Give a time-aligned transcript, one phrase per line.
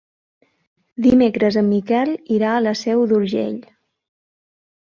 [1.07, 3.63] Dimecres en Miquel irà a la Seu d'Urgell.